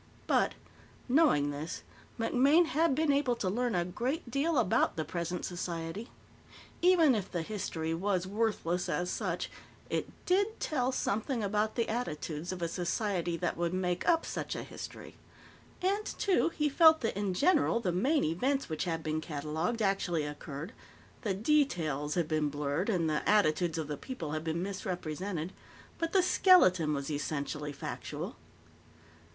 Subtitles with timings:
[0.25, 0.55] But,
[1.07, 1.83] knowing this,
[2.19, 6.09] MacMaine had been able to learn a great deal about the present society.
[6.81, 9.51] Even if the "history" was worthless as such,
[9.91, 14.55] it did tell something about the attitudes of a society that would make up such
[14.55, 15.17] a history.
[15.83, 20.25] And, too, he felt that, in general, the main events which had been catalogued actually
[20.25, 20.73] occurred;
[21.21, 25.53] the details had been blurred, and the attitudes of the people had been misrepresented,
[25.99, 28.35] but the skeleton was essentially factual.